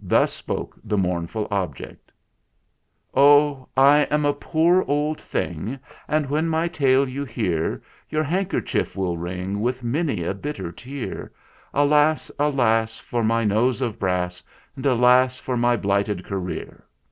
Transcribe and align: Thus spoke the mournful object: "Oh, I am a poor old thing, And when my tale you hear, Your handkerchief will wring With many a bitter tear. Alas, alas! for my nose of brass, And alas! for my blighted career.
Thus 0.00 0.32
spoke 0.32 0.78
the 0.84 0.96
mournful 0.96 1.48
object: 1.50 2.12
"Oh, 3.12 3.68
I 3.76 4.02
am 4.02 4.24
a 4.24 4.32
poor 4.32 4.84
old 4.86 5.20
thing, 5.20 5.80
And 6.06 6.30
when 6.30 6.48
my 6.48 6.68
tale 6.68 7.08
you 7.08 7.24
hear, 7.24 7.82
Your 8.08 8.22
handkerchief 8.22 8.94
will 8.96 9.16
wring 9.18 9.60
With 9.60 9.82
many 9.82 10.22
a 10.22 10.32
bitter 10.32 10.70
tear. 10.70 11.32
Alas, 11.74 12.30
alas! 12.38 12.98
for 12.98 13.24
my 13.24 13.42
nose 13.42 13.82
of 13.82 13.98
brass, 13.98 14.44
And 14.76 14.86
alas! 14.86 15.40
for 15.40 15.56
my 15.56 15.76
blighted 15.76 16.24
career. 16.24 16.84